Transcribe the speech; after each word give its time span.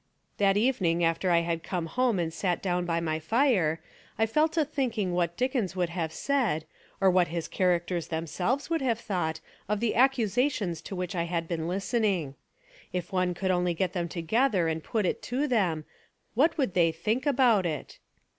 That 0.39 0.57
evening 0.57 1.03
after 1.03 1.29
I 1.29 1.41
had 1.41 1.61
come 1.61 1.85
home 1.85 2.17
and 2.17 2.33
sat 2.33 2.59
down 2.59 2.85
beside 2.87 3.03
my 3.03 3.19
fire, 3.19 3.79
I 4.17 4.25
fell 4.25 4.47
to 4.47 4.65
thinking 4.65 5.13
what 5.13 5.37
Dickens 5.37 5.75
would 5.75 5.89
have 5.89 6.11
said, 6.11 6.65
or 6.99 7.11
what 7.11 7.27
his 7.27 7.47
charac 7.47 7.85
ters 7.85 8.07
themselves 8.07 8.67
would 8.67 8.81
have 8.81 8.97
thought 8.99 9.41
of 9.69 9.79
the 9.79 9.93
ac 9.93 10.23
cusations 10.23 10.83
to 10.85 10.95
which 10.95 11.13
I 11.15 11.25
had 11.25 11.47
been 11.47 11.67
listening. 11.67 12.33
If 12.91 13.13
one 13.13 13.35
could 13.35 13.51
only 13.51 13.75
get 13.75 13.93
them 13.93 14.09
together 14.09 14.67
and 14.67 14.83
put 14.83 15.05
it 15.05 15.21
to 15.29 15.45
them, 15.45 15.85
what 16.33 16.57
would 16.57 16.73
they 16.73 16.91
think 16.91 17.27
about 17.27 17.67
it? 17.67 17.99